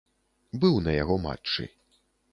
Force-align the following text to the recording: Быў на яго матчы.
Быў 0.63 0.79
на 0.87 0.95
яго 1.03 1.15
матчы. 1.27 1.69